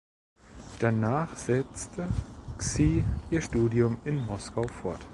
[0.79, 2.07] Danach setzte
[2.57, 5.05] Xie ihr Studium in Moskau fort.